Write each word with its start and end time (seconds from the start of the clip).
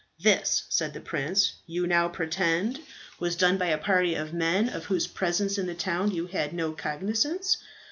This," 0.19 0.63
said 0.67 0.95
the 0.95 0.99
prince, 0.99 1.53
"you 1.67 1.85
now 1.85 2.07
pretend 2.09 2.79
was 3.19 3.35
done 3.35 3.59
by 3.59 3.67
a 3.67 3.77
party 3.77 4.15
of 4.15 4.33
men 4.33 4.67
of 4.67 4.85
whose 4.85 5.05
presence 5.05 5.59
in 5.59 5.67
the 5.67 5.75
town 5.75 6.09
you 6.09 6.25
had 6.25 6.53
no 6.53 6.71
cognizance. 6.71 7.57